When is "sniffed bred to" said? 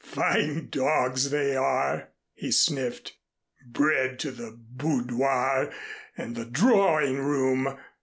2.51-4.31